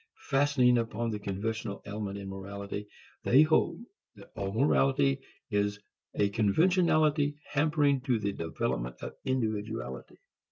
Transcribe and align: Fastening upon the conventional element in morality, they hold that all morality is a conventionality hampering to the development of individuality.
Fastening 0.31 0.79
upon 0.79 1.11
the 1.11 1.19
conventional 1.19 1.83
element 1.85 2.17
in 2.17 2.27
morality, 2.27 2.87
they 3.23 3.43
hold 3.43 3.83
that 4.15 4.31
all 4.35 4.51
morality 4.51 5.19
is 5.51 5.79
a 6.15 6.29
conventionality 6.29 7.35
hampering 7.51 8.01
to 8.01 8.17
the 8.17 8.33
development 8.33 8.95
of 9.03 9.13
individuality. 9.25 10.17